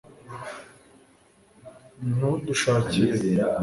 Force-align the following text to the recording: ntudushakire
ntudushakire 2.15 3.05